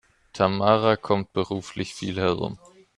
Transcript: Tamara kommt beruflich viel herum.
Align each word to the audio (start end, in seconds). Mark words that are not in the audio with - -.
Tamara 0.33 0.97
kommt 0.97 1.31
beruflich 1.31 1.93
viel 1.93 2.15
herum. 2.17 2.57